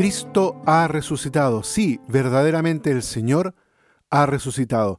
Cristo 0.00 0.62
ha 0.64 0.88
resucitado. 0.88 1.62
Sí, 1.62 2.00
verdaderamente 2.08 2.90
el 2.90 3.02
Señor 3.02 3.54
ha 4.08 4.24
resucitado. 4.24 4.98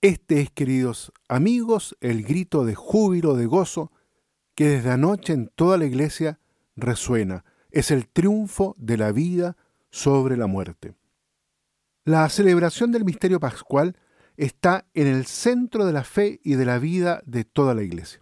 Este 0.00 0.40
es, 0.40 0.50
queridos 0.50 1.12
amigos, 1.28 1.96
el 2.00 2.24
grito 2.24 2.64
de 2.64 2.74
júbilo, 2.74 3.36
de 3.36 3.46
gozo, 3.46 3.92
que 4.56 4.66
desde 4.66 4.90
anoche 4.90 5.34
en 5.34 5.52
toda 5.54 5.78
la 5.78 5.84
iglesia 5.84 6.40
resuena. 6.74 7.44
Es 7.70 7.92
el 7.92 8.08
triunfo 8.08 8.74
de 8.76 8.96
la 8.96 9.12
vida 9.12 9.56
sobre 9.88 10.36
la 10.36 10.48
muerte. 10.48 10.96
La 12.04 12.28
celebración 12.28 12.90
del 12.90 13.04
misterio 13.04 13.38
pascual 13.38 13.96
está 14.36 14.84
en 14.94 15.06
el 15.06 15.26
centro 15.26 15.86
de 15.86 15.92
la 15.92 16.02
fe 16.02 16.40
y 16.42 16.54
de 16.54 16.64
la 16.64 16.80
vida 16.80 17.22
de 17.24 17.44
toda 17.44 17.72
la 17.72 17.84
iglesia. 17.84 18.20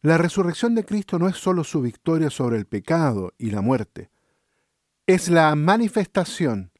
La 0.00 0.16
resurrección 0.16 0.74
de 0.74 0.86
Cristo 0.86 1.18
no 1.18 1.28
es 1.28 1.36
solo 1.36 1.64
su 1.64 1.82
victoria 1.82 2.30
sobre 2.30 2.56
el 2.56 2.64
pecado 2.64 3.34
y 3.36 3.50
la 3.50 3.60
muerte, 3.60 4.08
es 5.14 5.28
la 5.28 5.56
manifestación 5.56 6.70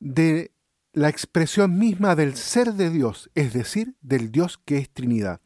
de 0.00 0.54
la 0.94 1.10
expresión 1.10 1.78
misma 1.78 2.16
del 2.16 2.36
ser 2.36 2.72
de 2.72 2.88
Dios, 2.88 3.30
es 3.34 3.52
decir, 3.52 3.96
del 4.00 4.32
Dios 4.32 4.56
que 4.56 4.78
es 4.78 4.88
Trinidad. 4.88 5.42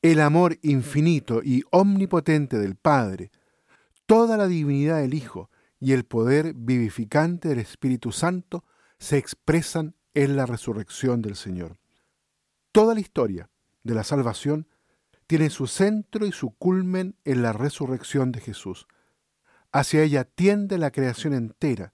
El 0.00 0.22
amor 0.22 0.56
infinito 0.62 1.42
y 1.44 1.62
omnipotente 1.72 2.58
del 2.58 2.74
Padre, 2.74 3.30
toda 4.06 4.38
la 4.38 4.48
divinidad 4.48 5.02
del 5.02 5.12
Hijo 5.12 5.50
y 5.78 5.92
el 5.92 6.04
poder 6.04 6.54
vivificante 6.54 7.50
del 7.50 7.58
Espíritu 7.58 8.12
Santo 8.12 8.64
se 8.98 9.18
expresan 9.18 9.96
en 10.14 10.36
la 10.36 10.46
resurrección 10.46 11.20
del 11.20 11.36
Señor. 11.36 11.76
Toda 12.72 12.94
la 12.94 13.00
historia 13.00 13.50
de 13.82 13.94
la 13.94 14.04
salvación 14.04 14.68
tiene 15.26 15.50
su 15.50 15.66
centro 15.66 16.24
y 16.24 16.32
su 16.32 16.52
culmen 16.52 17.14
en 17.26 17.42
la 17.42 17.52
resurrección 17.52 18.32
de 18.32 18.40
Jesús. 18.40 18.86
Hacia 19.72 20.02
ella 20.02 20.24
tiende 20.24 20.78
la 20.78 20.90
creación 20.90 21.32
entera, 21.32 21.92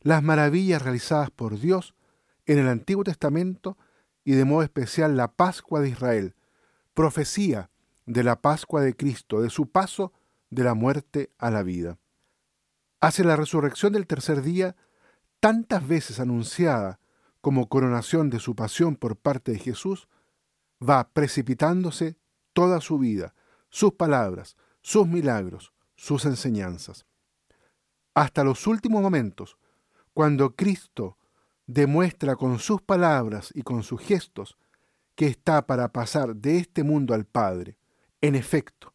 las 0.00 0.22
maravillas 0.22 0.82
realizadas 0.82 1.30
por 1.30 1.58
Dios 1.58 1.94
en 2.46 2.58
el 2.58 2.68
Antiguo 2.68 3.04
Testamento 3.04 3.78
y 4.24 4.32
de 4.32 4.44
modo 4.44 4.62
especial 4.62 5.16
la 5.16 5.32
Pascua 5.32 5.80
de 5.80 5.88
Israel, 5.88 6.34
profecía 6.94 7.70
de 8.04 8.24
la 8.24 8.40
Pascua 8.40 8.82
de 8.82 8.94
Cristo, 8.94 9.40
de 9.40 9.50
su 9.50 9.70
paso 9.70 10.12
de 10.50 10.64
la 10.64 10.74
muerte 10.74 11.32
a 11.38 11.50
la 11.50 11.62
vida. 11.62 11.98
Hacia 13.00 13.24
la 13.24 13.36
resurrección 13.36 13.92
del 13.92 14.06
tercer 14.06 14.42
día, 14.42 14.76
tantas 15.40 15.86
veces 15.86 16.20
anunciada 16.20 17.00
como 17.40 17.68
coronación 17.68 18.28
de 18.30 18.40
su 18.40 18.54
pasión 18.56 18.96
por 18.96 19.16
parte 19.16 19.52
de 19.52 19.58
Jesús, 19.58 20.08
va 20.86 21.10
precipitándose 21.10 22.18
toda 22.52 22.80
su 22.80 22.98
vida, 22.98 23.34
sus 23.70 23.94
palabras, 23.94 24.56
sus 24.80 25.06
milagros, 25.06 25.72
sus 25.98 26.24
enseñanzas. 26.24 27.04
Hasta 28.14 28.44
los 28.44 28.66
últimos 28.66 29.02
momentos, 29.02 29.58
cuando 30.14 30.56
Cristo 30.56 31.18
demuestra 31.66 32.36
con 32.36 32.58
sus 32.58 32.80
palabras 32.80 33.52
y 33.54 33.62
con 33.62 33.82
sus 33.82 34.00
gestos 34.00 34.56
que 35.14 35.26
está 35.26 35.66
para 35.66 35.92
pasar 35.92 36.36
de 36.36 36.58
este 36.58 36.84
mundo 36.84 37.12
al 37.12 37.26
Padre. 37.26 37.76
En 38.20 38.36
efecto, 38.36 38.94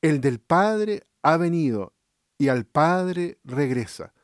el 0.00 0.20
del 0.20 0.40
Padre 0.40 1.06
ha 1.22 1.36
venido 1.36 1.94
y 2.38 2.48
al 2.48 2.64
Padre 2.64 3.38
regresa. 3.44 4.14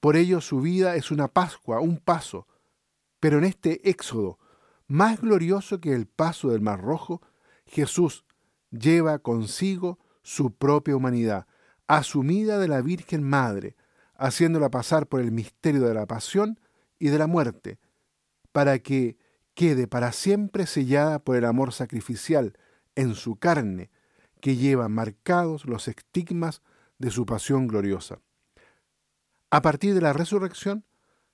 Por 0.00 0.16
ello 0.16 0.40
su 0.40 0.60
vida 0.60 0.96
es 0.96 1.10
una 1.10 1.28
Pascua, 1.28 1.80
un 1.80 1.98
paso. 1.98 2.46
Pero 3.20 3.38
en 3.38 3.44
este 3.44 3.88
éxodo, 3.88 4.38
más 4.86 5.20
glorioso 5.20 5.80
que 5.80 5.92
el 5.92 6.06
paso 6.06 6.48
del 6.48 6.62
Mar 6.62 6.80
Rojo, 6.80 7.20
Jesús 7.66 8.24
lleva 8.70 9.18
consigo 9.18 9.98
su 10.22 10.54
propia 10.54 10.96
humanidad, 10.96 11.46
asumida 11.88 12.58
de 12.58 12.68
la 12.68 12.80
Virgen 12.82 13.24
Madre, 13.24 13.74
haciéndola 14.14 14.70
pasar 14.70 15.06
por 15.08 15.20
el 15.20 15.32
misterio 15.32 15.82
de 15.82 15.94
la 15.94 16.06
pasión 16.06 16.60
y 16.98 17.08
de 17.08 17.18
la 17.18 17.26
muerte, 17.26 17.78
para 18.52 18.78
que 18.78 19.18
quede 19.54 19.88
para 19.88 20.12
siempre 20.12 20.66
sellada 20.66 21.18
por 21.18 21.36
el 21.36 21.44
amor 21.44 21.72
sacrificial 21.72 22.56
en 22.94 23.14
su 23.14 23.36
carne, 23.36 23.90
que 24.40 24.56
lleva 24.56 24.88
marcados 24.88 25.64
los 25.64 25.88
estigmas 25.88 26.62
de 26.98 27.10
su 27.10 27.26
pasión 27.26 27.66
gloriosa. 27.66 28.20
A 29.50 29.62
partir 29.62 29.94
de 29.94 30.00
la 30.00 30.12
resurrección 30.12 30.84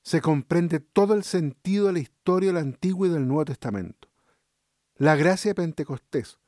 se 0.02 0.20
comprende 0.20 0.80
todo 0.80 1.14
el 1.14 1.24
sentido 1.24 1.86
de 1.86 1.94
la 1.94 1.98
historia 1.98 2.48
del 2.48 2.58
Antiguo 2.58 3.06
y 3.06 3.10
del 3.10 3.26
Nuevo 3.26 3.46
Testamento. 3.46 4.08
La 4.96 5.16
gracia 5.16 5.50
de 5.50 5.54
Pentecostés, 5.56 6.38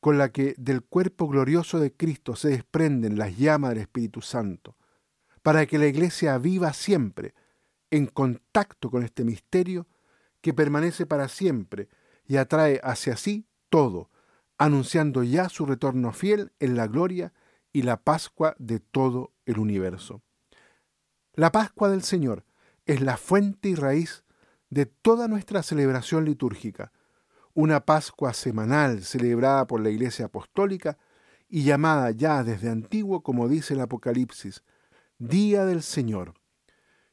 con 0.00 0.18
la 0.18 0.30
que 0.30 0.54
del 0.58 0.82
cuerpo 0.82 1.28
glorioso 1.28 1.80
de 1.80 1.92
Cristo 1.92 2.36
se 2.36 2.48
desprenden 2.48 3.18
las 3.18 3.36
llamas 3.36 3.70
del 3.70 3.80
Espíritu 3.80 4.22
Santo, 4.22 4.76
para 5.42 5.66
que 5.66 5.78
la 5.78 5.86
Iglesia 5.86 6.38
viva 6.38 6.72
siempre 6.72 7.34
en 7.90 8.06
contacto 8.06 8.90
con 8.90 9.02
este 9.02 9.24
misterio 9.24 9.86
que 10.40 10.54
permanece 10.54 11.06
para 11.06 11.28
siempre 11.28 11.88
y 12.26 12.36
atrae 12.36 12.80
hacia 12.82 13.16
sí 13.16 13.46
todo, 13.68 14.10
anunciando 14.58 15.22
ya 15.22 15.48
su 15.48 15.66
retorno 15.66 16.12
fiel 16.12 16.52
en 16.60 16.76
la 16.76 16.86
gloria 16.86 17.32
y 17.72 17.82
la 17.82 17.96
Pascua 18.02 18.54
de 18.58 18.80
todo 18.80 19.32
el 19.44 19.58
universo. 19.58 20.22
La 21.34 21.52
Pascua 21.52 21.90
del 21.90 22.02
Señor 22.02 22.44
es 22.86 23.00
la 23.00 23.16
fuente 23.16 23.68
y 23.68 23.74
raíz 23.74 24.24
de 24.70 24.86
toda 24.86 25.28
nuestra 25.28 25.62
celebración 25.62 26.24
litúrgica, 26.24 26.92
una 27.56 27.80
Pascua 27.80 28.34
semanal 28.34 29.02
celebrada 29.02 29.66
por 29.66 29.80
la 29.80 29.88
Iglesia 29.88 30.26
Apostólica 30.26 30.98
y 31.48 31.64
llamada 31.64 32.10
ya 32.10 32.44
desde 32.44 32.68
antiguo, 32.68 33.22
como 33.22 33.48
dice 33.48 33.72
el 33.72 33.80
Apocalipsis, 33.80 34.62
Día 35.18 35.64
del 35.64 35.82
Señor, 35.82 36.34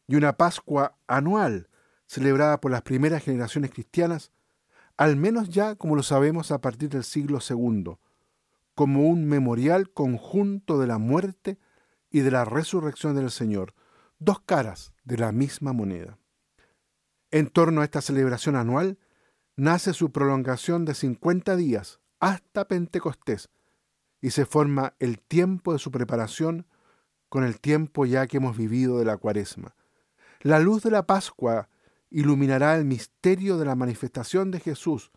y 0.06 0.16
una 0.16 0.36
Pascua 0.36 0.98
anual 1.08 1.70
celebrada 2.08 2.59
por 2.59 2.72
las 2.72 2.81
primeras 2.81 3.24
generaciones 3.24 3.72
cristianas, 3.72 4.34
al 4.98 5.16
menos 5.16 5.48
ya 5.48 5.76
como 5.76 5.96
lo 5.96 6.04
sabemos 6.04 6.52
a 6.52 6.60
partir 6.60 6.90
del 6.90 7.06
siglo 7.06 7.40
II, 7.50 7.96
como 8.75 9.08
un 9.08 9.25
memorial 9.25 9.92
conjunto 9.92 10.78
de 10.78 10.88
la 10.88 10.98
muerte 10.98 11.58
y 12.12 12.20
de 12.20 12.31
la 12.31 12.44
resurrección 12.44 13.16
del 13.16 13.31
Señor, 13.31 13.74
dos 14.20 14.42
caras 14.42 14.92
de 15.06 15.18
la 15.18 15.31
misma 15.31 15.72
moneda. 15.72 16.18
En 17.31 17.48
torno 17.48 17.80
a 17.80 17.86
esta 17.86 18.02
celebración 18.02 18.58
anual, 18.58 18.98
nace 19.56 19.94
su 19.94 20.12
prolongación 20.12 20.86
de 20.86 20.94
50 20.94 21.56
días 21.56 22.00
hasta 22.19 22.68
Pentecostés 22.68 23.50
y 24.22 24.31
se 24.31 24.46
forma 24.46 24.96
el 25.00 25.19
tiempo 25.19 25.74
de 25.74 25.80
su 25.80 25.91
preparación 25.91 26.66
con 27.30 27.44
el 27.44 27.59
tiempo 27.59 28.06
ya 28.06 28.28
que 28.28 28.38
hemos 28.38 28.58
vivido 28.58 29.00
de 29.00 29.06
la 29.06 29.18
cuaresma. 29.18 29.75
La 30.42 30.59
luz 30.59 30.84
de 30.84 30.92
la 30.92 31.06
Pascua 31.06 31.69
iluminará 32.09 32.75
el 32.75 32.86
misterio 32.86 33.58
de 33.58 33.66
la 33.66 33.75
manifestación 33.75 34.52
de 34.52 34.59
Jesús 34.59 35.12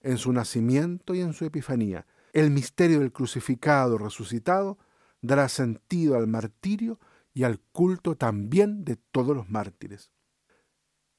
en 0.00 0.18
su 0.18 0.32
nacimiento 0.32 1.14
y 1.14 1.20
en 1.20 1.32
su 1.32 1.44
epifanía. 1.44 2.06
El 2.32 2.50
misterio 2.50 3.00
del 3.00 3.12
crucificado 3.12 3.98
resucitado 3.98 4.78
dará 5.20 5.48
sentido 5.48 6.16
al 6.16 6.26
martirio 6.26 6.98
y 7.34 7.44
al 7.44 7.60
culto 7.60 8.16
también 8.16 8.84
de 8.84 8.96
todos 8.96 9.36
los 9.36 9.48
mártires. 9.48 10.10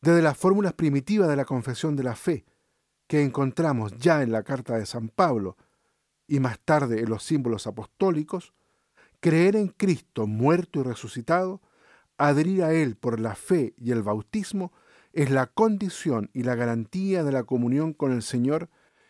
Desde 0.02 0.22
las 0.22 0.38
fórmulas 0.38 0.74
primitivas 0.74 1.28
de 1.30 1.36
la 1.36 1.46
confesión 1.46 1.96
de 1.96 2.04
la 2.04 2.16
fe, 2.16 2.46
que 3.10 3.24
encontramos 3.24 3.98
ya 3.98 4.22
en 4.22 4.32
la 4.32 4.44
carta 4.44 4.78
de 4.78 4.86
San 4.86 5.10
Pablo 5.10 5.58
y 6.28 6.40
más 6.40 6.60
tarde 6.60 7.00
en 7.00 7.10
los 7.10 7.24
símbolos 7.24 7.66
apostólicos, 7.66 8.54
creer 9.20 9.56
en 9.56 9.70
Cristo 9.70 10.28
muerto 10.28 10.80
y 10.80 10.84
resucitado, 10.84 11.60
adherir 12.20 12.62
a 12.64 12.72
Él 12.72 12.96
por 12.96 13.20
la 13.20 13.34
fe 13.34 13.74
y 13.78 13.90
el 13.90 14.04
bautismo, 14.04 14.72
es 15.12 15.32
la 15.32 15.48
condición 15.48 16.30
y 16.34 16.44
la 16.44 16.54
garantía 16.54 17.24
de 17.24 17.32
la 17.32 17.46
comunión 17.46 17.94
con 17.94 18.12
el 18.12 18.22
Señor 18.22 18.70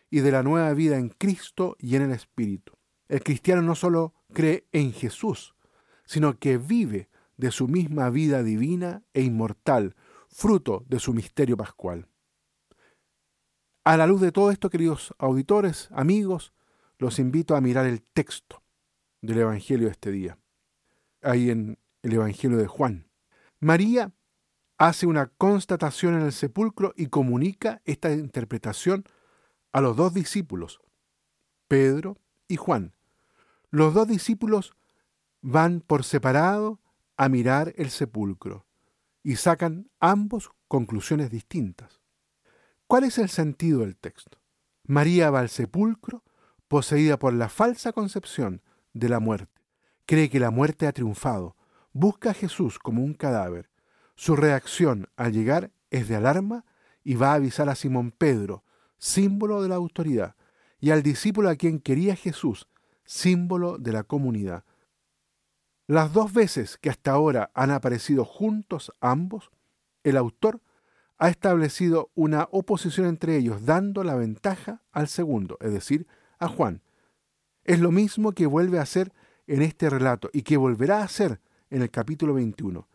y 0.10 0.22
de 0.22 0.32
la 0.32 0.44
nueva 0.44 0.74
vida 0.74 0.98
en 0.98 1.10
Cristo 1.10 1.76
y 1.78 1.98
en 1.98 2.04
el 2.04 2.14
Espíritu. 2.14 2.78
El 3.10 3.22
cristiano 3.22 3.62
no 3.62 3.76
solo 3.76 4.14
cree 4.32 4.66
en 4.72 4.94
Jesús, 4.94 5.56
sino 6.06 6.40
que 6.40 6.58
vive 6.58 7.10
de 7.36 7.52
su 7.52 7.68
misma 7.68 8.10
vida 8.10 8.44
divina 8.44 9.04
e 9.14 9.24
inmortal, 9.24 9.98
fruto 10.30 10.86
de 10.88 11.00
su 11.00 11.14
misterio 11.14 11.58
pascual. 11.58 12.08
A 13.90 13.98
la 13.98 14.06
luz 14.06 14.22
de 14.22 14.32
todo 14.32 14.52
esto, 14.52 14.70
queridos 14.70 15.16
auditores, 15.18 15.90
amigos, 15.92 16.54
los 17.00 17.18
invito 17.18 17.56
a 17.56 17.60
mirar 17.60 17.88
el 17.88 18.04
texto 18.04 18.62
del 19.20 19.40
Evangelio 19.40 19.88
de 19.88 19.94
este 19.94 20.12
día, 20.12 20.38
ahí 21.24 21.50
en 21.50 21.80
el 22.04 22.14
Evangelio 22.14 22.60
de 22.60 22.68
Juan. 22.68 23.10
María 23.60 24.12
hace 24.78 25.08
una 25.08 25.26
constatación 25.26 26.14
en 26.14 26.22
el 26.22 26.34
sepulcro 26.34 26.94
y 26.96 27.08
comunica 27.08 27.82
esta 27.84 28.12
interpretación 28.12 29.06
a 29.72 29.82
los 29.82 29.98
dos 29.98 30.14
discípulos, 30.14 30.82
Pedro 31.68 32.16
y 32.48 32.58
Juan. 32.58 32.94
Los 33.72 33.96
dos 33.96 34.08
discípulos 34.08 34.76
van 35.42 35.82
por 35.82 36.04
separado 36.04 36.80
a 37.18 37.28
mirar 37.28 37.74
el 37.76 37.90
sepulcro 37.90 38.68
y 39.24 39.38
sacan 39.38 39.90
ambos 40.00 40.52
conclusiones 40.68 41.32
distintas. 41.32 41.99
¿Cuál 42.90 43.04
es 43.04 43.20
el 43.20 43.30
sentido 43.30 43.82
del 43.82 43.96
texto? 43.96 44.40
María 44.84 45.30
va 45.30 45.42
al 45.42 45.50
sepulcro 45.50 46.24
poseída 46.68 47.20
por 47.20 47.34
la 47.34 47.48
falsa 47.48 47.94
concepción 47.94 48.64
de 48.94 49.10
la 49.10 49.20
muerte. 49.20 49.62
Cree 50.08 50.28
que 50.32 50.40
la 50.40 50.50
muerte 50.50 50.88
ha 50.88 50.92
triunfado, 50.92 51.56
busca 51.94 52.32
a 52.32 52.34
Jesús 52.34 52.80
como 52.80 53.04
un 53.04 53.14
cadáver. 53.14 53.70
Su 54.16 54.36
reacción 54.36 55.08
al 55.18 55.34
llegar 55.34 55.72
es 55.92 56.08
de 56.08 56.16
alarma 56.16 56.66
y 57.04 57.14
va 57.14 57.34
a 57.34 57.36
avisar 57.36 57.70
a 57.70 57.76
Simón 57.76 58.10
Pedro, 58.10 58.64
símbolo 58.98 59.62
de 59.62 59.70
la 59.70 59.76
autoridad, 59.76 60.36
y 60.80 60.90
al 60.90 61.04
discípulo 61.04 61.50
a 61.50 61.58
quien 61.58 61.78
quería 61.78 62.16
Jesús, 62.16 62.68
símbolo 63.06 63.78
de 63.78 63.92
la 63.92 64.02
comunidad. 64.02 64.64
Las 65.86 66.12
dos 66.12 66.34
veces 66.34 66.80
que 66.80 66.90
hasta 66.90 67.12
ahora 67.12 67.52
han 67.54 67.70
aparecido 67.70 68.26
juntos 68.26 68.92
ambos, 69.00 69.52
el 70.04 70.18
autor 70.18 70.64
ha 71.20 71.30
establecido 71.30 72.12
una 72.16 72.48
oposición 72.52 73.06
entre 73.06 73.36
ellos, 73.36 73.66
dando 73.66 74.04
la 74.06 74.16
ventaja 74.16 74.82
al 74.94 75.10
segundo, 75.10 75.58
es 75.60 75.74
decir, 75.74 76.08
a 76.40 76.48
Juan. 76.48 76.82
Es 77.66 77.80
lo 77.80 77.92
mismo 77.92 78.32
que 78.32 78.46
vuelve 78.46 78.80
a 78.80 78.84
hacer 78.84 79.12
en 79.46 79.62
este 79.62 79.90
relato 79.90 80.30
y 80.32 80.44
que 80.44 80.56
volverá 80.56 81.00
a 81.00 81.04
hacer 81.04 81.42
en 81.70 81.82
el 81.82 81.92
capítulo 81.92 82.34
21. 82.34 82.88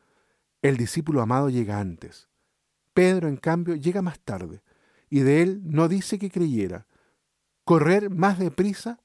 El 0.62 0.79
discípulo 0.79 1.21
amado 1.21 1.50
llega 1.50 1.79
antes. 1.79 2.29
Pedro, 2.94 3.29
en 3.29 3.37
cambio, 3.37 3.75
llega 3.76 4.00
más 4.00 4.19
tarde, 4.21 4.62
y 5.11 5.21
de 5.21 5.43
él 5.43 5.61
no 5.65 5.88
dice 5.88 6.19
que 6.19 6.31
creyera. 6.31 6.87
Correr 7.65 8.09
más 8.09 8.38
deprisa 8.38 9.00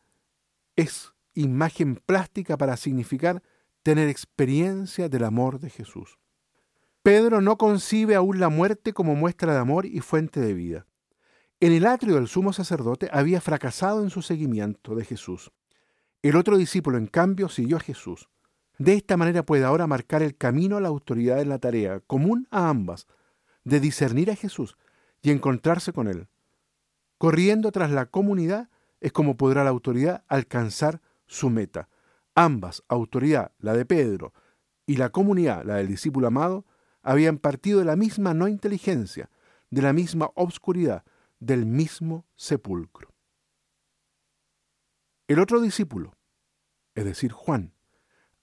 es 0.78 1.14
imagen 1.34 1.98
plástica 1.98 2.58
para 2.58 2.78
significar 2.78 3.44
tener 3.84 4.08
experiencia 4.08 5.10
del 5.10 5.26
amor 5.26 5.60
de 5.60 5.70
Jesús. 5.70 6.20
Pedro 7.10 7.42
no 7.42 7.58
concibe 7.58 8.14
aún 8.14 8.40
la 8.40 8.50
muerte 8.50 8.94
como 8.94 9.16
muestra 9.16 9.54
de 9.54 9.58
amor 9.58 9.88
y 9.88 10.00
fuente 10.00 10.40
de 10.40 10.54
vida. 10.54 10.86
En 11.60 11.72
el 11.72 11.88
atrio 11.88 12.14
del 12.14 12.28
sumo 12.28 12.54
sacerdote 12.54 13.10
había 13.12 13.42
fracasado 13.42 14.04
en 14.04 14.12
su 14.12 14.22
seguimiento 14.22 14.94
de 14.94 15.06
Jesús. 15.06 15.52
El 16.22 16.36
otro 16.36 16.56
discípulo, 16.56 17.00
en 17.00 17.08
cambio, 17.08 17.50
siguió 17.50 17.78
a 17.78 17.80
Jesús. 17.80 18.30
De 18.78 18.94
esta 18.94 19.18
manera 19.18 19.44
puede 19.44 19.64
ahora 19.66 19.88
marcar 19.88 20.22
el 20.22 20.38
camino 20.38 20.78
a 20.78 20.82
la 20.82 20.90
autoridad 20.90 21.42
en 21.42 21.50
la 21.50 21.58
tarea, 21.58 22.00
común 22.02 22.48
a 22.52 22.70
ambas, 22.70 23.08
de 23.64 23.80
discernir 23.80 24.30
a 24.30 24.36
Jesús 24.36 24.78
y 25.24 25.32
encontrarse 25.32 25.92
con 25.92 26.08
Él. 26.08 26.28
Corriendo 27.18 27.72
tras 27.72 27.90
la 27.90 28.06
comunidad 28.06 28.70
es 29.02 29.12
como 29.12 29.36
podrá 29.36 29.64
la 29.64 29.72
autoridad 29.72 30.26
alcanzar 30.28 31.02
su 31.26 31.50
meta. 31.50 31.90
Ambas, 32.36 32.84
autoridad, 32.88 33.52
la 33.58 33.74
de 33.74 33.86
Pedro, 33.86 34.32
y 34.86 34.98
la 34.98 35.10
comunidad, 35.10 35.66
la 35.66 35.78
del 35.78 35.88
discípulo 35.88 36.28
amado, 36.28 36.66
habían 37.02 37.38
partido 37.38 37.80
de 37.80 37.86
la 37.86 37.96
misma 37.96 38.34
no 38.34 38.48
inteligencia, 38.48 39.30
de 39.70 39.82
la 39.82 39.94
misma 39.94 40.32
obscuridad, 40.36 41.04
del 41.40 41.66
mismo 41.66 42.26
sepulcro. 42.36 43.14
El 45.28 45.40
otro 45.40 45.62
discípulo, 45.62 46.16
es 46.96 47.06
decir, 47.06 47.32
Juan, 47.32 47.74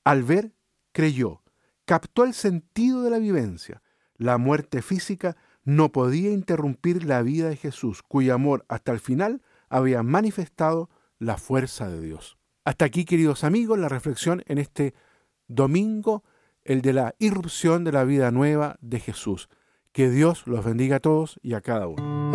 al 0.04 0.22
ver, 0.22 0.54
creyó, 0.92 1.42
captó 1.84 2.24
el 2.24 2.32
sentido 2.32 3.02
de 3.02 3.10
la 3.10 3.18
vivencia. 3.18 3.82
La 4.16 4.38
muerte 4.38 4.82
física 4.82 5.36
no 5.64 5.90
podía 5.90 6.30
interrumpir 6.30 7.04
la 7.04 7.22
vida 7.22 7.48
de 7.48 7.56
Jesús, 7.56 8.02
cuyo 8.02 8.34
amor 8.34 8.64
hasta 8.68 8.92
el 8.92 9.00
final 9.00 9.42
había 9.68 10.02
manifestado 10.04 10.88
la 11.18 11.36
fuerza 11.36 11.88
de 11.88 12.00
Dios. 12.00 12.38
Hasta 12.64 12.84
aquí, 12.84 13.04
queridos 13.04 13.44
amigos, 13.44 13.78
la 13.78 13.88
reflexión 13.88 14.42
en 14.46 14.58
este 14.58 14.94
domingo, 15.48 16.24
el 16.66 16.82
de 16.82 16.92
la 16.92 17.14
irrupción 17.18 17.84
de 17.84 17.92
la 17.92 18.04
vida 18.04 18.30
nueva 18.30 18.76
de 18.80 19.00
Jesús. 19.00 19.48
Que 19.92 20.10
Dios 20.10 20.46
los 20.46 20.64
bendiga 20.64 20.96
a 20.96 21.00
todos 21.00 21.38
y 21.42 21.54
a 21.54 21.60
cada 21.60 21.86
uno. 21.86 22.25